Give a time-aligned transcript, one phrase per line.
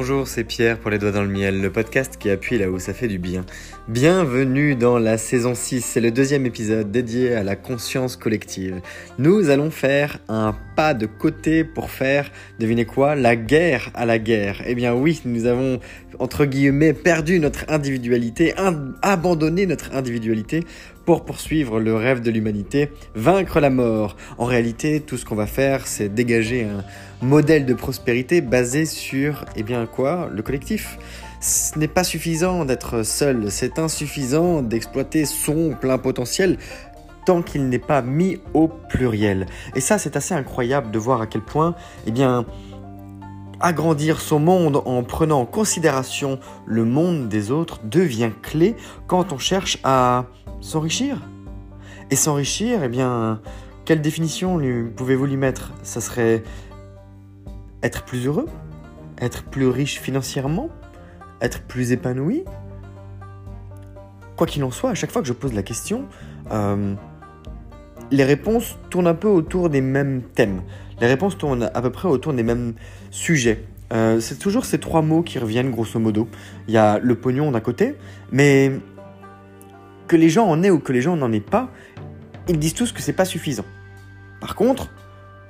[0.00, 2.78] Bonjour, c'est Pierre pour Les Doigts dans le Miel, le podcast qui appuie là où
[2.78, 3.44] ça fait du bien.
[3.88, 8.80] Bienvenue dans la saison 6, c'est le deuxième épisode dédié à la conscience collective.
[9.18, 12.30] Nous allons faire un pas de côté pour faire,
[12.60, 14.62] devinez quoi, la guerre à la guerre.
[14.64, 15.80] Eh bien oui, nous avons,
[16.20, 18.54] entre guillemets, perdu notre individualité,
[19.02, 20.62] abandonné notre individualité
[21.04, 24.16] pour poursuivre le rêve de l'humanité, vaincre la mort.
[24.36, 26.84] En réalité, tout ce qu'on va faire, c'est dégager un
[27.26, 30.96] modèle de prospérité basé sur, eh bien quoi, le collectif.
[31.40, 36.58] Ce n'est pas suffisant d'être seul, c'est insuffisant d'exploiter son plein potentiel
[37.44, 39.46] qu'il n'est pas mis au pluriel.
[39.74, 41.74] Et ça, c'est assez incroyable de voir à quel point,
[42.06, 42.46] eh bien,
[43.60, 49.38] agrandir son monde en prenant en considération le monde des autres devient clé quand on
[49.38, 50.26] cherche à
[50.60, 51.18] s'enrichir.
[52.10, 53.40] Et s'enrichir, eh bien,
[53.84, 54.60] quelle définition
[54.96, 55.72] pouvez-vous lui mettre?
[55.82, 56.42] Ça serait
[57.82, 58.46] être plus heureux,
[59.20, 60.70] être plus riche financièrement,
[61.40, 62.44] être plus épanoui?
[64.36, 66.04] Quoi qu'il en soit, à chaque fois que je pose la question,
[66.52, 66.94] euh,
[68.10, 70.62] les réponses tournent un peu autour des mêmes thèmes.
[71.00, 72.74] Les réponses tournent à peu près autour des mêmes
[73.10, 73.64] sujets.
[73.92, 76.28] Euh, c'est toujours ces trois mots qui reviennent grosso modo.
[76.66, 77.94] Il y a le pognon d'un côté,
[78.32, 78.72] mais
[80.06, 81.70] que les gens en aient ou que les gens n'en aient pas,
[82.48, 83.64] ils disent tous que c'est pas suffisant.
[84.40, 84.90] Par contre,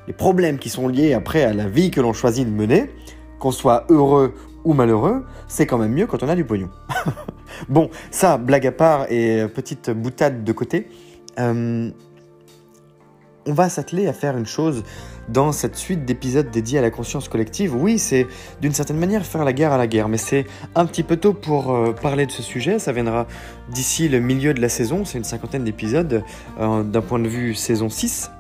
[0.07, 2.91] les problèmes qui sont liés après à la vie que l'on choisit de mener,
[3.39, 6.71] qu'on soit heureux ou malheureux, c'est quand même mieux quand on a du pognon.
[7.69, 10.89] bon, ça, blague à part et petite boutade de côté.
[11.39, 11.91] Euh,
[13.49, 14.85] on va s'atteler à faire une chose
[15.29, 17.75] dans cette suite d'épisodes dédiés à la conscience collective.
[17.75, 18.27] Oui, c'est
[18.61, 21.33] d'une certaine manière faire la guerre à la guerre, mais c'est un petit peu tôt
[21.33, 22.79] pour euh, parler de ce sujet.
[22.79, 23.27] Ça viendra
[23.71, 26.23] d'ici le milieu de la saison, c'est une cinquantaine d'épisodes
[26.61, 28.31] euh, d'un point de vue saison 6.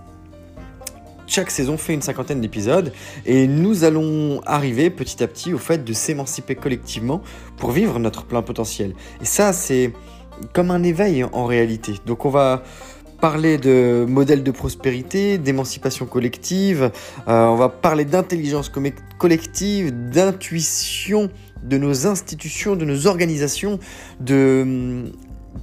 [1.27, 2.92] Chaque saison fait une cinquantaine d'épisodes
[3.25, 7.23] et nous allons arriver petit à petit au fait de s'émanciper collectivement
[7.56, 8.95] pour vivre notre plein potentiel.
[9.23, 9.92] Et ça, c'est
[10.52, 11.95] comme un éveil en réalité.
[12.07, 12.63] Donc on va
[13.20, 16.90] parler de modèles de prospérité, d'émancipation collective,
[17.29, 18.70] euh, on va parler d'intelligence
[19.18, 21.30] collective, d'intuition
[21.62, 23.78] de nos institutions, de nos organisations,
[24.20, 25.12] de hum,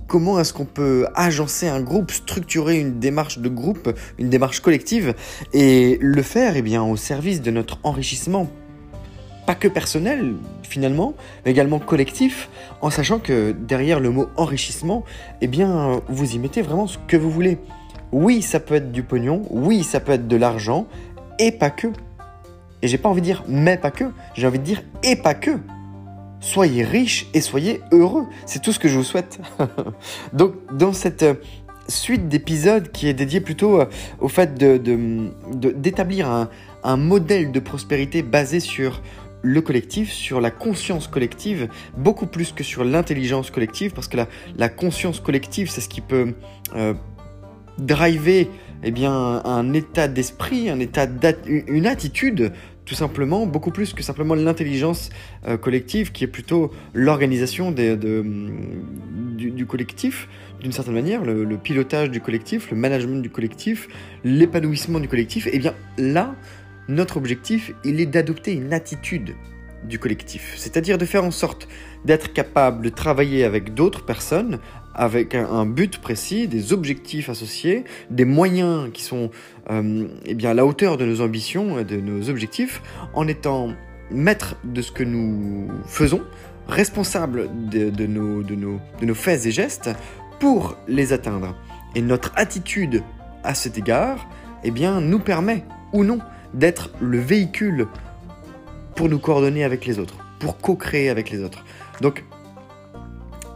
[0.08, 5.14] comment est-ce qu'on peut agencer un groupe, structurer une démarche de groupe, une démarche collective,
[5.54, 8.50] et le faire eh bien, au service de notre enrichissement
[9.46, 11.14] pas que personnel finalement,
[11.46, 12.50] mais également collectif,
[12.82, 15.04] en sachant que derrière le mot enrichissement,
[15.42, 17.60] eh bien, vous y mettez vraiment ce que vous voulez.
[18.12, 20.88] Oui, ça peut être du pognon, oui, ça peut être de l'argent,
[21.40, 21.88] et pas que.
[22.82, 25.34] Et j'ai pas envie de dire mais pas que, j'ai envie de dire et pas
[25.34, 25.52] que.
[26.40, 29.40] Soyez riches et soyez heureux, c'est tout ce que je vous souhaite.
[30.34, 31.34] Donc, dans cette euh,
[31.88, 33.86] suite d'épisodes qui est dédiée plutôt euh,
[34.20, 36.48] au fait d'établir de,
[36.84, 39.02] un modèle de prospérité basé sur
[39.46, 44.18] le collectif, sur la conscience collective, beaucoup plus que sur l'intelligence collective, parce que
[44.58, 46.34] la, conscience collective, c'est ce qui peut
[46.76, 46.96] euh,
[47.78, 48.48] driver
[48.84, 49.14] eh bien,
[49.46, 51.08] un état d'esprit, un état
[51.48, 52.52] une attitude,
[52.86, 55.10] tout simplement, beaucoup plus que simplement l'intelligence
[55.48, 57.96] euh, collective, qui est plutôt l'organisation de,
[59.36, 60.28] du, collectif,
[60.60, 63.88] d'une certaine manière, le, pilotage du collectif, le management du collectif,
[64.24, 65.46] l'épanouissement du collectif.
[65.48, 66.36] Et eh bien là,
[66.88, 69.36] notre objectif, il est d'adopter une attitude
[69.84, 71.68] du collectif, c'est-à-dire de faire en sorte
[72.06, 74.60] d'être capable de travailler avec d'autres personnes
[74.96, 79.30] avec un, but précis, des objectifs associés, des moyens qui sont
[79.70, 82.82] euh, eh bien, à la hauteur de nos ambitions et de nos objectifs,
[83.14, 83.74] en étant
[84.10, 86.22] maître de ce que nous faisons,
[86.68, 89.90] responsable de, nos, de, nos, de nos faits et gestes
[90.40, 91.56] pour les atteindre.
[91.94, 93.04] Et notre attitude
[93.44, 94.30] à cet égard
[94.64, 96.20] eh bien, nous permet ou non
[96.56, 97.88] d'être le véhicule
[98.96, 101.64] pour nous coordonner avec les autres, pour co-créer avec les autres.
[102.02, 102.24] Donc,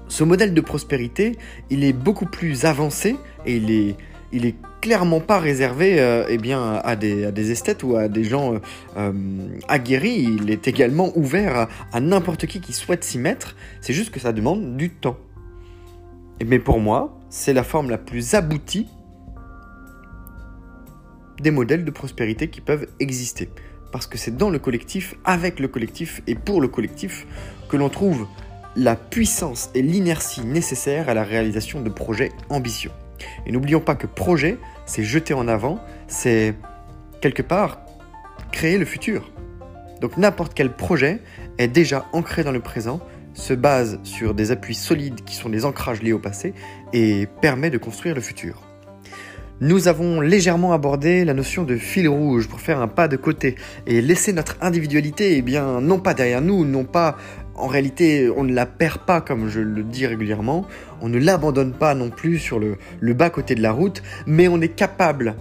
[0.08, 1.38] ce modèle de prospérité,
[1.70, 3.16] il est beaucoup plus avancé
[3.46, 3.96] et il est,
[4.32, 8.54] il est clairement pas réservé euh, eh bien, à, des, esthètes ou à des gens
[8.54, 8.60] euh,
[8.98, 9.12] euh,
[9.68, 10.28] aguerris.
[10.42, 13.56] Il est également ouvert à, à n'importe qui qui souhaite s'y mettre.
[13.82, 15.18] C'est juste que ça demande du temps.
[16.46, 18.88] Mais pour moi, c'est la forme la plus aboutie
[21.42, 23.50] des modèles de prospérité qui peuvent exister.
[23.92, 27.26] Parce que c'est dans le collectif, avec le collectif et pour le collectif
[27.70, 28.28] que l'on trouve
[28.76, 32.92] la puissance et l'inertie nécessaires à la réalisation de projets ambitieux.
[33.46, 36.56] Et n'oublions pas que projet, c'est jeter en avant, c'est
[37.22, 37.82] quelque part
[38.52, 39.32] créer le futur.
[40.02, 41.20] Donc n'importe quel projet
[41.58, 43.00] est déjà ancré dans le présent,
[43.34, 46.54] se base sur des appuis solides qui sont des ancrages liés au passé
[46.94, 48.69] et permet de construire le futur.
[49.62, 53.56] Nous avons légèrement abordé la notion de fil rouge pour faire un pas de côté
[53.88, 57.18] et laisser notre individualité, eh non pas derrière nous, non pas
[57.56, 60.66] en réalité, on ne la perd pas, comme je le dis régulièrement,
[61.02, 64.48] on ne l'abandonne pas non plus sur le, le bas côté de la route, mais
[64.48, 65.36] on est capable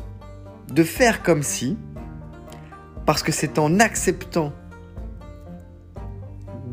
[0.72, 1.76] de faire comme si,
[3.06, 4.52] parce que c'est en acceptant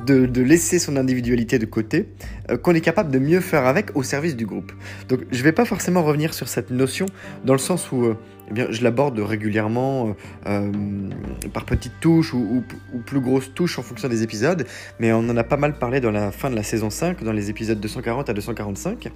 [0.05, 2.07] de, laisser son individualité de côté,
[2.49, 4.71] euh, qu'on est capable de mieux faire avec au service du groupe.
[5.09, 7.05] Donc je ne vais pas forcément revenir sur cette notion
[7.43, 8.17] dans le sens où euh,
[8.49, 10.15] eh bien, je l'aborde régulièrement
[10.45, 10.71] euh,
[11.51, 12.63] par petites touches ou,
[13.05, 14.67] plus grosses touches en fonction des épisodes,
[14.99, 17.31] mais on en a pas mal parlé dans la fin de la saison 5, dans
[17.31, 19.09] les épisodes 240 à 245,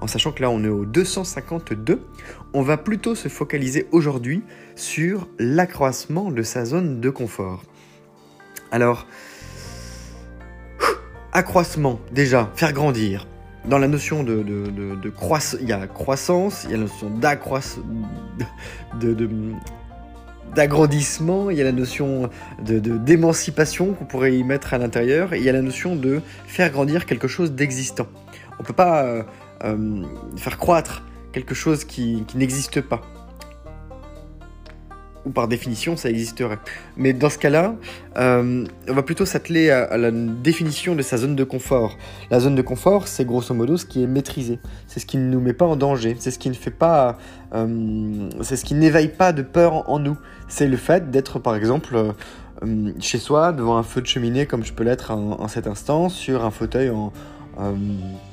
[0.00, 2.00] en sachant que là on est au 252,
[2.54, 4.44] on va plutôt se focaliser aujourd'hui
[4.76, 7.64] sur l'accroissement de sa zone de confort.
[8.70, 9.06] Alors,
[11.36, 13.28] accroissement, déjà, faire grandir.
[13.66, 17.10] Dans la notion de, de, croissance, il y a croissance, il y a la notion
[19.00, 19.28] de,
[20.54, 22.30] d'agrandissement, il y a la notion
[22.62, 26.22] de, d'émancipation qu'on pourrait y mettre à l'intérieur, et il y a la notion de
[26.46, 28.06] faire grandir quelque chose d'existant.
[28.58, 29.22] On ne peut pas euh,
[29.64, 30.04] euh,
[30.36, 33.02] faire croître quelque chose qui n'existe pas
[35.30, 36.58] par définition ça existerait.
[36.96, 37.74] Mais dans ce cas-là,
[38.16, 41.96] euh, on va plutôt s'atteler à, la définition de sa zone de confort.
[42.30, 44.58] La zone de confort, c'est grosso modo ce qui est maîtrisé.
[44.86, 46.16] C'est ce qui ne nous met pas en danger.
[46.18, 47.18] C'est ce qui ne fait pas,
[47.54, 50.16] euh, c'est ce qui n'éveille pas de peur en, nous.
[50.48, 51.96] C'est le fait d'être par exemple
[52.62, 56.08] euh, chez soi devant un feu de cheminée comme je peux l'être en, cet instant,
[56.08, 56.90] sur un fauteuil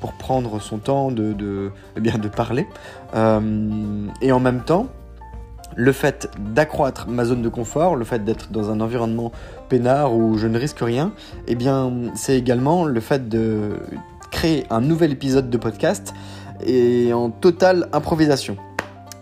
[0.00, 2.66] pour prendre son temps de, de, eh bien, de parler.
[3.14, 4.88] et en même temps,
[5.76, 9.32] le fait d'accroître ma zone de confort, le fait d'être dans un environnement
[9.68, 11.12] peinard où je ne risque rien,
[11.48, 13.76] eh bien, c'est également le fait de
[14.30, 16.14] créer un nouvel épisode de podcast
[16.66, 18.56] et en totale improvisation.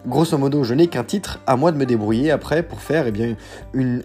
[0.06, 3.12] Grosso modo, je n'ai qu'un titre, à moi de me débrouiller après pour faire eh
[3.12, 3.36] bien,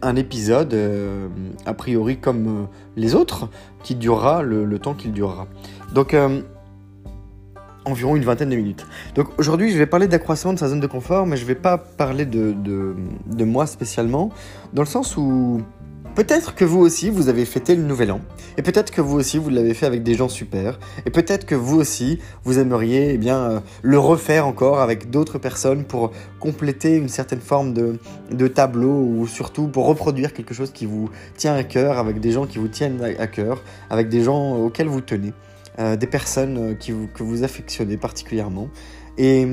[0.01, 1.27] un épisode, euh,
[1.65, 2.65] a priori comme euh,
[2.95, 3.49] les autres,
[3.83, 5.47] qui durera le, temps qu'il durera.
[5.95, 6.41] Donc, euh,
[7.87, 8.85] environ une vingtaine de minutes.
[9.15, 11.55] Donc aujourd'hui, je vais parler d'accroissement de sa zone de confort, mais je ne vais
[11.55, 14.29] pas parler de, de, moi spécialement,
[14.73, 15.61] dans le sens où
[16.15, 18.19] peut-être que vous aussi, vous avez fêté le nouvel an,
[18.57, 21.55] et peut-être que vous aussi, vous l'avez fait avec des gens super, et peut-être que
[21.55, 26.95] vous aussi, vous aimeriez eh bien, euh, le refaire encore avec d'autres personnes pour compléter
[26.95, 27.99] une certaine forme de,
[28.31, 32.31] de tableau, ou surtout pour reproduire quelque chose qui vous tient à cœur, avec des
[32.31, 35.33] gens qui vous tiennent à cœur, avec des gens auxquels vous tenez.
[35.79, 38.67] Euh, des personnes euh, que vous affectionnez particulièrement.
[39.19, 39.47] Et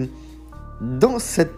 [0.81, 1.53] dans cette,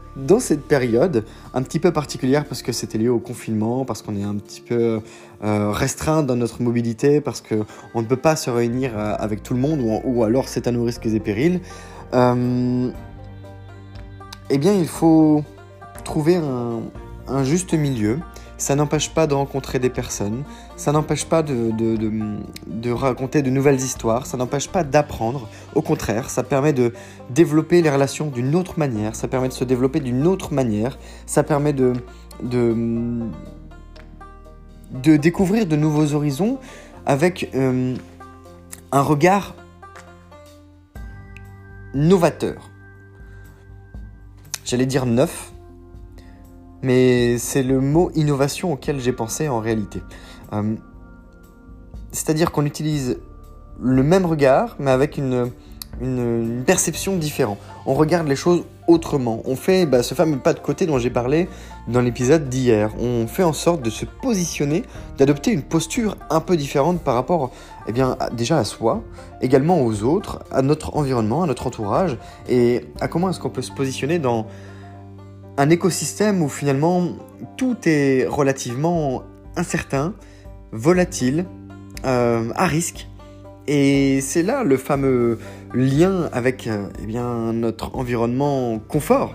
[0.66, 1.24] période,
[1.54, 4.60] un petit peu particulière parce que c'était lié au confinement, parce qu'on est un petit
[4.60, 5.00] peu
[5.44, 9.60] euh, restreint dans notre mobilité, parce qu'on ne peut pas se réunir avec tout le
[9.60, 11.60] monde, ou, alors c'est à nos risques et périls,
[12.12, 12.18] eh
[14.58, 15.44] bien il faut
[16.04, 16.40] trouver
[17.28, 18.18] un juste milieu
[18.58, 20.44] ça n'empêche pas de rencontrer des personnes,
[20.76, 25.48] ça n'empêche pas de, raconter de nouvelles histoires, ça n'empêche pas d'apprendre.
[25.74, 26.92] Au contraire, ça permet de
[27.30, 31.42] développer les relations d'une autre manière, ça permet de se développer d'une autre manière, ça
[31.42, 31.92] permet de
[34.92, 36.58] découvrir de nouveaux horizons
[37.04, 37.94] avec euh,
[38.92, 39.54] un regard
[41.94, 42.70] novateur.
[44.64, 45.52] J'allais dire neuf,
[46.86, 50.02] mais c'est le mot innovation auquel j'ai pensé en réalité.
[50.52, 50.76] Euh,
[52.12, 53.18] c'est-à-dire qu'on utilise
[53.82, 55.50] le même regard, mais avec une,
[56.66, 57.56] perception différente.
[57.86, 59.40] On regarde les choses autrement.
[59.46, 61.48] On fait bah, ce fameux pas de côté dont j'ai parlé
[61.88, 62.90] dans l'épisode d'hier.
[63.00, 64.82] On fait en sorte de se positionner,
[65.16, 67.50] d'adopter une posture un peu différente par rapport
[67.88, 69.02] eh bien, déjà à soi,
[69.40, 73.62] également aux autres, à notre environnement, à notre entourage, et à comment est-ce qu'on peut
[73.62, 74.46] se positionner dans
[75.58, 77.16] un écosystème où finalement
[77.56, 79.22] tout est relativement
[79.56, 80.14] incertain,
[80.72, 81.46] volatile,
[82.04, 83.08] euh, à risque.
[83.66, 85.38] Et c'est là le fameux
[85.74, 89.34] lien avec euh, eh notre environnement confort.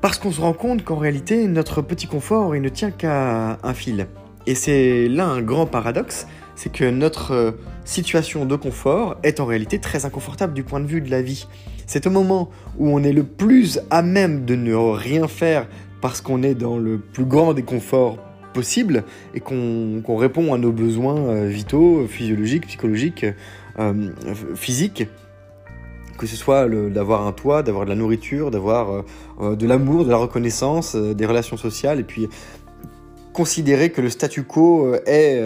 [0.00, 3.74] Parce qu'on se rend compte qu'en réalité, notre petit confort, il ne tient qu'à un
[3.74, 4.06] fil.
[4.46, 7.50] Et c'est là un grand paradoxe, c'est que notre euh,
[7.84, 11.48] situation de confort est en réalité très inconfortable du point de vue de la vie.
[11.88, 15.66] C'est au moment où on est le plus à même de ne rien faire
[16.02, 18.18] parce qu'on est dans le plus grand des conforts
[18.52, 19.04] possible
[19.34, 23.24] et qu'on répond à nos besoins euh, vitaux, physiologiques, psychologiques,
[23.78, 24.10] euh,
[24.54, 25.08] physiques.
[26.18, 29.04] Que ce soit d'avoir un toit, d'avoir de la nourriture, d'avoir
[29.40, 32.28] euh, de l'amour, de la reconnaissance, des relations sociales, et puis
[33.32, 35.40] considérer que le statu quo est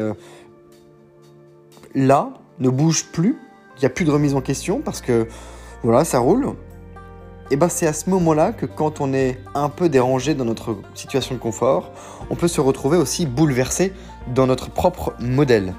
[1.94, 3.36] là, ne bouge plus,
[3.76, 5.26] il n'y a plus de remise en question parce que
[5.82, 6.54] voilà, ça roule.
[7.50, 10.76] et ben c'est à ce moment-là que quand on est un peu dérangé dans notre
[10.94, 11.90] situation de confort,
[12.30, 13.92] on peut se retrouver aussi bouleversé
[14.34, 15.74] dans notre propre modèle.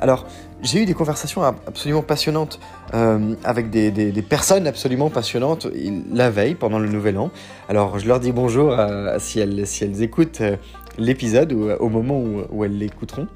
[0.00, 0.26] Alors,
[0.62, 2.60] j'ai eu des conversations absolument passionnantes
[2.94, 5.66] euh, avec des, personnes absolument passionnantes
[6.12, 7.30] la veille, pendant le Nouvel An.
[7.68, 8.76] Alors, je leur dis bonjour
[9.18, 10.56] si, elles, si, elles, écoutent euh,
[10.98, 13.28] l'épisode ou au moment où, elles l'écouteront.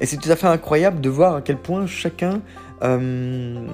[0.00, 2.40] Et c'est tout à fait incroyable de voir à quel point chacun,
[2.82, 3.66] euh,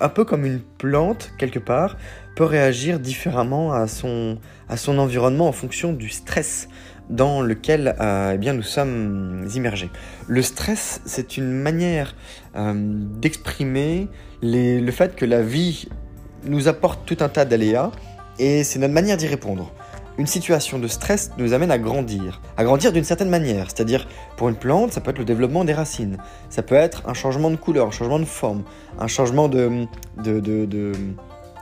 [0.00, 1.96] un peu comme une plante quelque part,
[2.36, 4.38] peut réagir différemment à son,
[4.86, 6.68] environnement en fonction du stress
[7.10, 9.90] dans lequel euh, eh nous sommes immergés.
[10.26, 12.14] Le stress, c'est une manière
[12.56, 14.08] euh, d'exprimer
[14.42, 15.88] le fait que la vie
[16.44, 17.90] nous apporte tout un tas d'aléas
[18.38, 19.72] et c'est notre manière d'y répondre.
[20.16, 24.06] Une situation de stress nous amène à grandir, à grandir d'une certaine manière, c'est-à-dire
[24.36, 26.18] pour une plante, ça peut être le développement des racines,
[26.50, 28.62] ça peut être un changement de couleur, un changement de forme,
[29.00, 29.86] un changement de,
[30.22, 30.92] de, de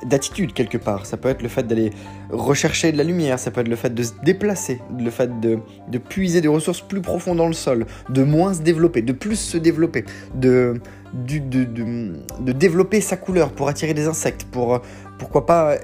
[0.04, 1.06] d'attitude quelque part.
[1.06, 1.90] Ça peut être le fait d'aller
[2.30, 5.58] rechercher de la lumière, ça peut être le fait de se déplacer, le fait de,
[5.98, 9.56] puiser des ressources plus profondes dans le sol, de moins se développer, de plus se
[9.56, 10.04] développer,
[10.34, 10.80] de,
[11.14, 14.80] de, développer sa couleur pour attirer des insectes, pour
[15.18, 15.76] pourquoi pas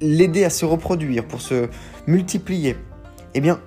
[0.00, 1.68] l'aider à se reproduire, pour se
[2.06, 2.76] multiplier.
[3.34, 3.60] Eh bien,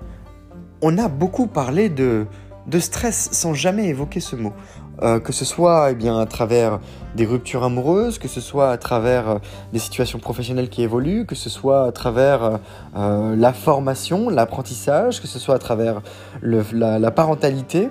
[0.82, 2.26] on a beaucoup parlé de,
[2.68, 4.54] de stress sans jamais évoquer ce mot.
[5.02, 6.80] Euh, que ce soit eh bien, à travers
[7.16, 9.38] des ruptures amoureuses, que ce soit à travers euh,
[9.74, 12.60] des situations professionnelles qui évoluent, que ce soit à travers
[12.96, 16.02] euh, la formation, l'apprentissage, que ce soit à travers
[16.44, 17.90] la, parentalité.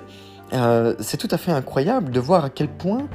[0.99, 3.07] c'est tout à fait incroyable de voir à quel point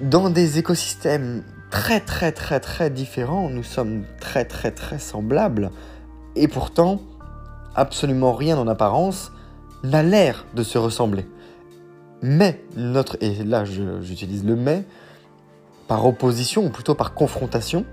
[0.00, 5.70] dans des écosystèmes très très très très différents, nous sommes très très très semblables,
[6.36, 7.02] et pourtant,
[7.74, 9.30] absolument rien en apparence
[9.84, 11.26] n'a l'air de se ressembler.
[12.22, 14.86] Mais notre, et là j'utilise le mais,
[15.86, 17.84] par opposition, ou plutôt par confrontation,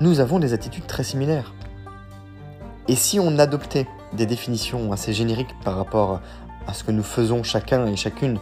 [0.00, 1.54] nous avons des attitudes très similaires.
[2.88, 6.20] Et si on adoptait des définitions assez génériques par rapport
[6.66, 8.38] à ce que nous faisons chacun et chacune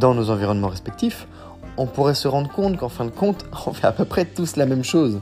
[0.00, 1.28] dans nos environnements respectifs,
[1.76, 4.56] on pourrait se rendre compte qu'en fin de compte, on fait à peu près tous
[4.56, 5.20] la même chose.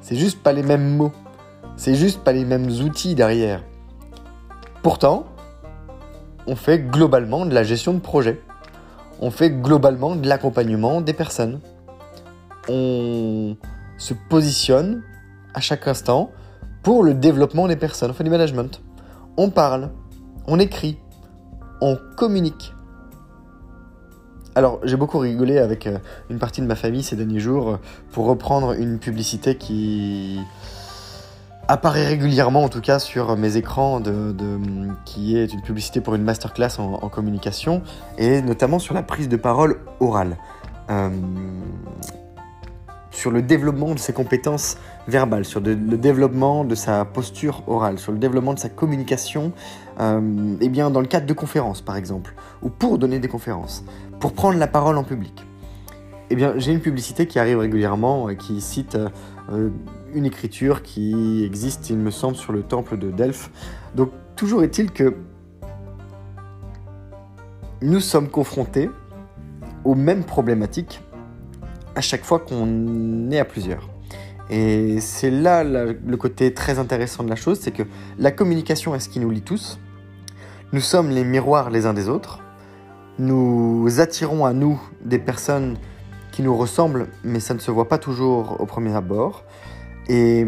[0.00, 1.12] C'est juste pas les mêmes mots.
[1.76, 3.62] C'est juste pas les mêmes outils derrière.
[4.82, 5.24] Pourtant,
[6.46, 8.40] on fait globalement de la gestion de projet.
[9.20, 11.60] On fait globalement de l'accompagnement des personnes.
[12.68, 13.56] On
[13.96, 15.02] se positionne
[15.54, 16.30] à chaque instant
[16.82, 18.10] pour le développement des personnes.
[18.10, 18.82] On fait du management.
[19.36, 19.90] On parle,
[20.46, 20.98] on écrit,
[21.80, 22.73] on communique.
[24.54, 25.98] Alors, j'ai beaucoup rigolé avec euh,
[26.30, 27.76] une partie de ma famille ces derniers jours euh,
[28.12, 30.40] pour reprendre une publicité qui,
[31.68, 34.34] apparaît régulièrement, en tout cas sur mes écrans, de,
[35.04, 37.82] qui est une publicité pour une masterclass en, communication,
[38.18, 40.36] et notamment sur la prise de parole orale,
[40.90, 41.10] euh,
[43.14, 48.12] sur le développement de ses compétences verbales, sur le développement de sa posture orale, sur
[48.12, 49.52] le développement de sa communication,
[50.00, 53.84] euh, eh bien dans le cadre de conférences par exemple, ou pour donner des conférences,
[54.18, 55.46] pour prendre la parole en public.
[56.30, 58.96] Eh bien, j'ai une publicité qui arrive régulièrement et qui cite
[59.52, 59.68] euh,
[60.14, 63.50] une écriture qui existe, il me semble, sur le temple de Delphes.
[63.94, 65.14] Donc toujours est-il que
[67.82, 68.90] nous sommes confrontés
[69.84, 71.03] aux mêmes problématiques
[71.94, 73.88] à chaque fois qu'on est à plusieurs.
[74.50, 77.84] Et c'est là le côté très intéressant de la chose, c'est que
[78.18, 79.78] la communication est ce qui nous lie tous.
[80.72, 82.40] Nous sommes les miroirs les uns des autres.
[83.18, 85.76] Nous attirons à nous des personnes
[86.32, 89.44] qui nous ressemblent, mais ça ne se voit pas toujours au premier abord.
[90.08, 90.44] Et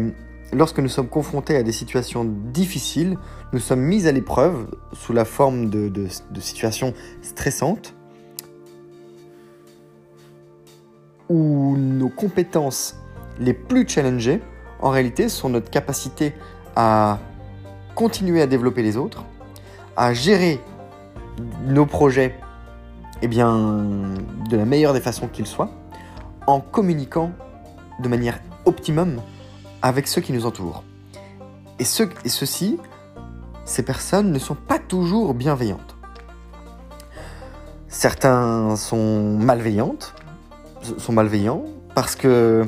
[0.51, 3.17] lorsque nous sommes confrontés à des situations difficiles,
[3.53, 6.07] nous sommes mis à l'épreuve sous la forme de,
[6.39, 7.95] situations stressantes
[11.29, 12.95] où nos compétences
[13.39, 14.41] les plus challengées,
[14.81, 16.33] en réalité, sont notre capacité
[16.75, 17.19] à
[17.95, 19.23] continuer à développer les autres,
[19.95, 20.61] à gérer
[21.65, 22.35] nos projets
[23.21, 23.83] eh bien,
[24.49, 25.71] de la meilleure des façons qu'ils soient,
[26.45, 27.31] en communiquant
[27.99, 29.21] de manière optimum
[29.81, 30.83] avec ceux qui nous entourent.
[31.79, 32.77] Et, ce, et ceci,
[33.65, 35.95] ces personnes ne sont pas toujours bienveillantes.
[37.87, 40.13] Certains sont malveillantes,
[40.97, 41.63] sont malveillants
[41.95, 42.65] parce que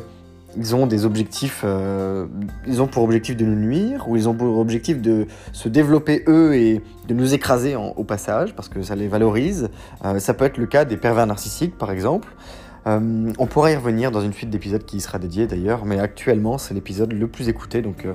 [0.58, 2.26] ils ont des objectifs, euh,
[2.66, 6.24] ils ont pour objectif de nous nuire ou ils ont pour objectif de se développer
[6.28, 9.70] eux et de nous écraser au passage parce que ça les valorise.
[10.06, 12.28] Euh, ça peut être le cas des pervers narcissiques par exemple.
[12.88, 16.00] Euh, on pourrait y revenir dans une suite d'épisodes qui y sera dédiée d'ailleurs, mais
[16.00, 18.08] actuellement c'est l'épisode le plus écouté, donc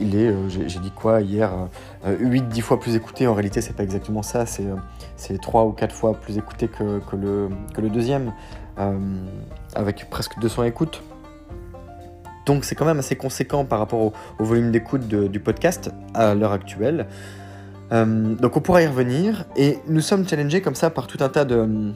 [0.00, 1.50] il est, j'ai dit quoi hier,
[2.06, 6.14] 8-10 fois plus écouté, en réalité c'est pas exactement ça, c'est 3 ou 4 fois
[6.14, 6.84] plus écouté que,
[7.16, 8.32] le, que le, deuxième,
[9.74, 11.02] avec presque 200 écoutes.
[12.46, 16.52] Donc c'est quand même assez conséquent par rapport au, volume d'écoute du podcast à l'heure
[16.52, 17.06] actuelle.
[17.90, 19.44] donc on pourra y revenir.
[19.56, 21.92] Et nous sommes challengés comme ça par tout un tas de,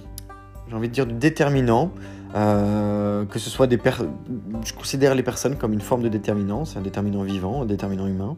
[0.68, 1.90] j'ai envie de dire, de déterminants.
[2.34, 3.80] que ce soit des
[4.64, 8.06] je considère les personnes comme une forme de déterminant, c'est un déterminant vivant, un déterminant
[8.06, 8.36] humain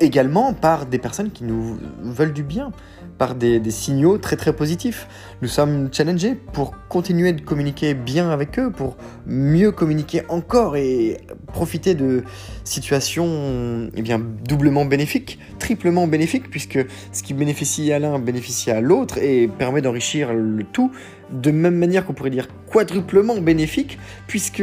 [0.00, 2.72] également par des personnes qui nous veulent du bien,
[3.20, 5.06] par des, signaux très très positifs.
[5.42, 8.96] Nous sommes challengés pour continuer de communiquer bien avec eux, pour
[9.26, 12.24] mieux communiquer encore et profiter de
[12.64, 14.02] situations eh
[14.48, 16.78] doublement bénéfiques, triplement bénéfiques, puisque
[17.12, 20.90] ce qui bénéficie à l'un bénéficie à l'autre et permet d'enrichir le tout,
[21.30, 23.98] de même manière qu'on pourrait dire quadruplement bénéfique,
[24.28, 24.62] puisque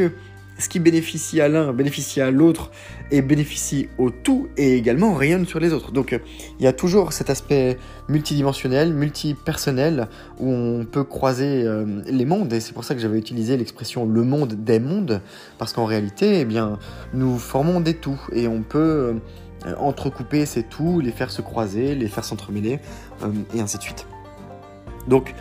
[0.58, 2.70] ce qui bénéficie à l'un bénéficie à l'autre
[3.10, 5.92] et bénéficie au tout et également rayonne sur les autres.
[5.92, 6.18] Donc
[6.58, 12.52] il y a toujours cet aspect multidimensionnel, multipersonnel où on peut croiser euh, les mondes
[12.52, 15.20] et c'est pour ça que j'avais utilisé l'expression le monde des mondes
[15.58, 16.78] parce qu'en réalité, eh bien,
[17.14, 19.16] nous formons des tout et on peut
[19.66, 22.80] euh, entrecouper ces tout, les faire se croiser, les faire s'entremêler
[23.22, 24.06] euh, et ainsi de suite.
[25.06, 25.34] Donc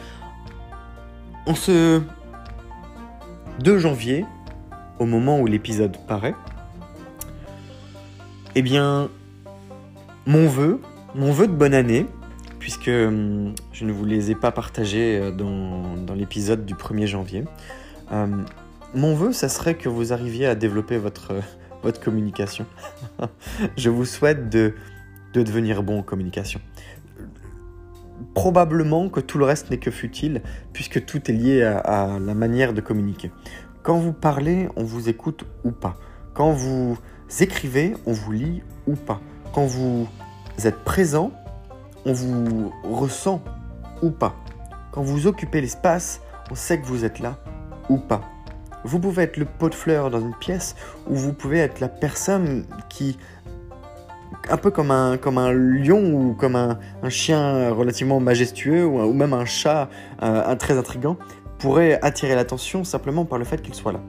[1.45, 2.01] en ce
[3.59, 4.25] 2 janvier,
[4.99, 6.35] au moment où l'épisode paraît,
[8.55, 9.09] eh bien,
[10.25, 10.81] mon vœu,
[11.15, 12.05] mon vœu de bonne année,
[12.59, 17.45] puisque hum, je ne vous les ai pas partagés euh, dans, l'épisode du 1er janvier,
[18.11, 18.45] hum,
[18.95, 21.33] mon vœu, ça serait que vous arriviez à développer votre,
[22.03, 22.65] communication.
[23.77, 24.73] je vous souhaite de
[25.33, 26.59] devenir bon en communication
[28.33, 30.41] probablement que tout le reste n'est que futile,
[30.73, 33.31] puisque tout est lié à, la manière de communiquer.
[33.87, 35.95] Quand vous parlez, on vous écoute ou pas.
[36.33, 36.97] Quand vous
[37.39, 39.21] écrivez, on vous lit ou pas.
[39.53, 40.09] Quand vous
[40.61, 41.31] êtes présent,
[42.05, 43.41] on vous ressent
[44.01, 44.35] ou pas.
[44.91, 46.19] Quand vous occupez l'espace,
[46.51, 47.37] on sait que vous êtes là
[47.87, 48.19] ou pas.
[48.83, 50.75] Vous pouvez être le pot de fleurs dans une pièce
[51.09, 53.17] ou vous pouvez être la personne qui,
[54.49, 59.31] un peu comme un, comme un lion ou comme un, chien relativement majestueux ou, même
[59.31, 59.87] un chat
[60.23, 61.15] euh, très intrigant,
[61.59, 64.01] pourrait attirer l'attention simplement par le fait qu'il soit là.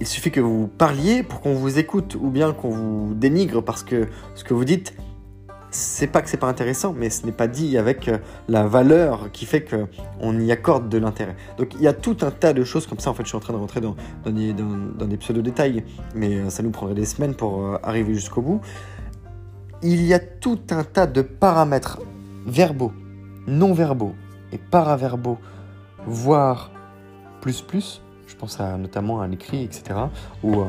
[0.00, 3.82] Il suffit que vous parliez pour qu'on vous écoute ou bien qu'on vous dénigre parce
[3.82, 4.94] que ce que vous dites,
[5.70, 8.18] c'est pas que c'est pas intéressant, mais ce n'est pas dit avec euh,
[8.48, 11.36] la valeur qui fait qu'on y accorde de l'intérêt.
[11.58, 13.10] Donc il y a tout un tas de choses comme ça.
[13.10, 13.94] En fait, je suis en train de rentrer dans,
[14.26, 18.42] des, dans, des pseudo-détails, mais euh, ça nous prendrait des semaines pour euh, arriver jusqu'au
[18.42, 18.60] bout.
[19.82, 22.00] Il y a tout un tas de paramètres
[22.46, 22.92] verbaux,
[23.46, 24.14] non verbaux
[24.52, 25.38] et paraverbaux
[26.06, 26.70] voire
[27.40, 29.98] plus plus, je pense notamment à l'écrit, etc.,
[30.42, 30.62] ou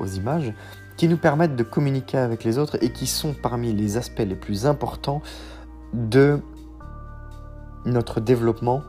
[0.00, 0.52] aux, images,
[0.96, 4.36] qui nous permettent de communiquer avec les autres et qui sont parmi les aspects les
[4.36, 5.22] plus importants
[5.92, 6.40] de
[7.84, 8.82] notre développement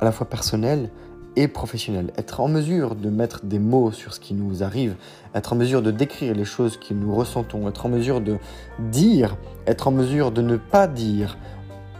[0.00, 0.90] à la fois personnel
[1.36, 2.12] et professionnel.
[2.16, 4.96] Être en mesure de mettre des mots sur ce qui nous arrive,
[5.34, 8.38] être en mesure de décrire les choses que nous ressentons, être en mesure de
[8.78, 11.38] dire, être en mesure de ne pas dire,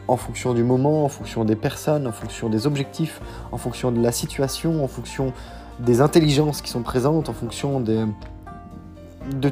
[0.09, 3.21] en fonction du moment, en fonction des personnes, en fonction des objectifs,
[3.53, 5.33] en fonction de la situation, en fonction
[5.79, 8.07] des intelligences qui sont présentes, en fonction de,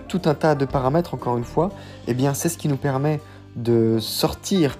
[0.08, 1.70] tout un tas de paramètres, encore une fois,
[2.06, 3.20] eh bien c'est ce qui nous permet
[3.56, 4.78] de sortir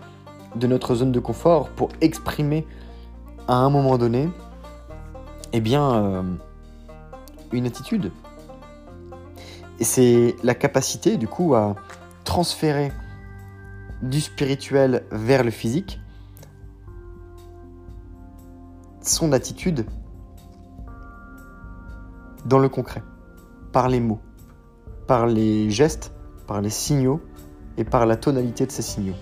[0.57, 2.67] de notre zone de confort pour exprimer
[3.49, 4.29] à un moment donné
[5.53, 6.23] eh bien, euh,
[7.53, 8.11] une attitude.
[9.79, 11.75] Et c'est la capacité du coup à
[12.25, 12.93] transférer
[14.03, 16.01] du spirituel vers le physique,
[19.03, 19.87] son attitude
[22.47, 23.03] dans le concret,
[23.73, 24.21] par les mots,
[25.07, 26.13] par les gestes,
[26.47, 27.21] par les signaux
[27.77, 29.17] et par la tonalité de ces signaux.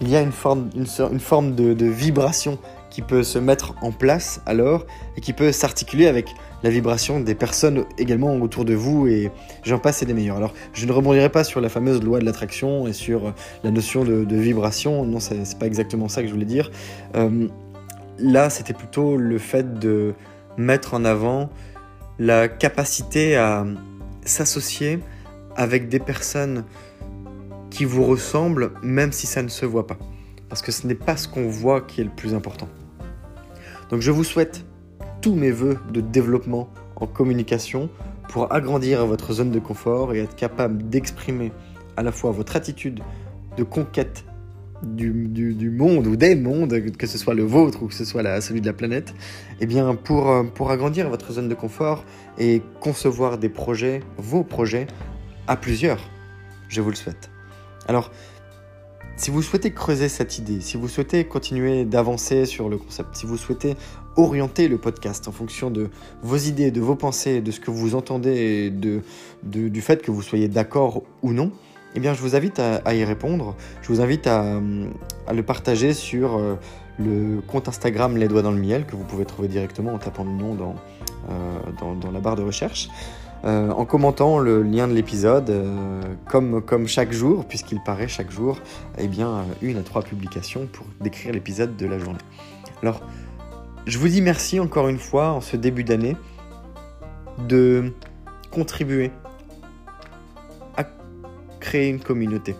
[0.00, 0.86] Il y a une forme, une,
[1.20, 2.58] forme de vibration
[2.92, 4.84] qui peut se mettre en place alors
[5.16, 9.30] et qui peut s'articuler avec la vibration des personnes également autour de vous et
[9.64, 10.36] j'en passe et des meilleurs.
[10.36, 14.04] Alors je ne rebondirai pas sur la fameuse loi de l'attraction et sur la notion
[14.04, 16.70] de, vibration, non c'est pas exactement ça que je voulais dire.
[17.16, 17.48] Euh,
[18.18, 20.14] là c'était plutôt le fait de
[20.56, 21.50] mettre en avant
[22.18, 23.66] la capacité à
[24.24, 25.00] s'associer
[25.56, 26.64] avec des personnes
[27.70, 29.98] qui vous ressemblent même si ça ne se voit pas.
[30.48, 32.68] Parce que ce n'est pas ce qu'on voit qui est le plus important.
[33.90, 34.64] Donc je vous souhaite
[35.22, 37.88] tous mes voeux de développement en communication
[38.28, 41.52] pour agrandir votre zone de confort et être capable d'exprimer
[41.96, 43.00] à la fois votre attitude
[43.56, 44.24] de conquête
[44.82, 48.60] du, monde ou des mondes, que ce soit le vôtre ou que ce soit celui
[48.60, 49.10] de la planète,
[49.60, 52.04] et eh bien pour, euh, pour agrandir votre zone de confort
[52.36, 54.88] et concevoir des projets, vos projets,
[55.46, 56.00] à plusieurs.
[56.68, 57.30] Je vous le souhaite.
[57.86, 58.10] Alors,
[59.16, 63.26] Si vous souhaitez creuser cette idée, si vous souhaitez continuer d'avancer sur le concept, si
[63.26, 63.76] vous souhaitez
[64.16, 65.90] orienter le podcast en fonction de
[66.22, 70.22] vos idées, de vos pensées, de ce que vous entendez et du fait que vous
[70.22, 71.52] soyez d'accord ou non,
[71.94, 73.54] eh bien, je vous invite à, y répondre.
[73.82, 74.60] Je vous invite à,
[75.32, 76.54] le partager sur euh,
[76.98, 80.24] le compte Instagram Les Doigts dans le Miel, que vous pouvez trouver directement en tapant
[80.24, 80.74] le nom dans,
[81.28, 82.88] euh, dans, la barre de recherche.
[83.44, 85.52] Euh, en commentant le lien de l'épisode,
[86.28, 88.58] comme, comme chaque jour, puisqu'il paraît chaque jour,
[88.98, 92.20] eh bien, une à trois publications pour décrire l'épisode de la journée.
[92.82, 93.00] Alors,
[93.86, 96.16] je vous dis merci encore une fois en ce début d'année
[97.48, 97.92] de
[98.52, 99.10] contribuer
[101.62, 102.54] créer une communauté.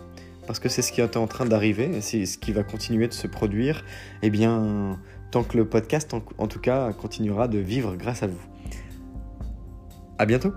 [0.47, 3.13] Parce que c'est ce qui est en train d'arriver, c'est ce qui va continuer de
[3.13, 3.85] se produire,
[4.21, 8.23] et eh bien, tant que le podcast, en, en tout cas, continuera de vivre grâce
[8.23, 8.41] à vous.
[10.17, 10.51] À bientôt!